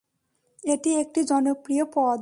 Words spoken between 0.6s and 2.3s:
এটি একটি জনপ্রিয় পদ।